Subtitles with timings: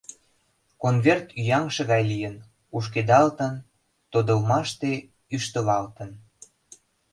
[0.83, 2.35] Конверт ӱяҥше гай лийын,
[2.71, 3.53] кушкедалтын,
[4.11, 4.91] тодылмаште
[5.35, 6.11] ӱштылалтын.